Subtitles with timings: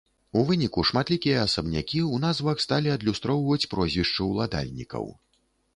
[0.39, 5.05] У выніку шматлікія асабнякі ў назвах сталі адлюстроўваць прозвішчы ўладальнікаў.